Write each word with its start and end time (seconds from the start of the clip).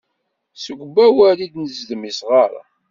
Seg 0.63 0.79
Ubawal 0.85 1.37
i 1.45 1.47
d-nezdem 1.53 2.01
isɣaren. 2.09 2.67